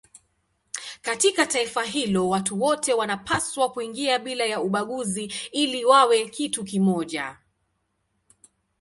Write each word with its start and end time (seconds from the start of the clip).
Katika 1.01 1.45
taifa 1.45 1.83
hilo 1.83 2.29
watu 2.29 2.61
wote 2.61 2.93
wanapaswa 2.93 3.71
kuingia 3.71 4.19
bila 4.19 4.45
ya 4.45 4.61
ubaguzi 4.61 5.33
ili 5.51 5.85
wawe 5.85 6.29
kitu 6.29 6.63
kimoja. 6.63 7.37